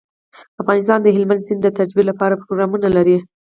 [0.61, 3.17] افغانستان د هلمند سیند د ترویج لپاره پروګرامونه لري.